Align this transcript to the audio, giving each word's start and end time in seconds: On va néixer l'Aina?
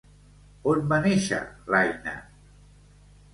On 0.71 0.79
va 0.93 0.99
néixer 1.03 1.39
l'Aina? 1.75 2.17